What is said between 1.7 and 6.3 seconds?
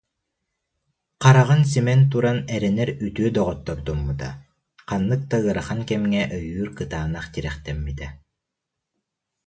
симэн туран эрэнэр үтүө доҕоттордоммута, ханнык да ыарахан кэмҥэ